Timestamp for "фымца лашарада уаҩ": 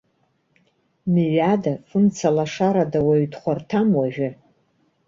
1.87-3.25